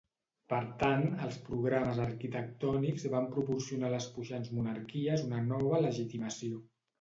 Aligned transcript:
Per 0.51 0.59
tant, 0.83 1.03
els 1.25 1.35
programes 1.49 1.99
arquitectònics 2.05 3.05
van 3.17 3.27
proporcionar 3.35 3.87
a 3.91 3.95
les 3.97 4.09
puixants 4.17 4.51
monarquies 4.57 5.27
una 5.29 5.43
nova 5.53 5.85
legitimació. 5.89 6.61